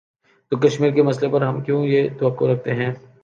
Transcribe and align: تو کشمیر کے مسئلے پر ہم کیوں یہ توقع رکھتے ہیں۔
تو 0.49 0.57
کشمیر 0.57 0.91
کے 0.91 1.01
مسئلے 1.01 1.31
پر 1.31 1.41
ہم 1.41 1.61
کیوں 1.61 1.85
یہ 1.85 2.09
توقع 2.19 2.45
رکھتے 2.45 2.73
ہیں۔ 2.73 2.91